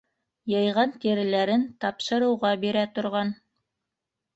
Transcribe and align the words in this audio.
Йыйған 0.53 0.93
тиреләрен 1.03 1.67
тапшырыуға 1.87 2.59
бирә 2.67 2.91
торған 2.99 3.39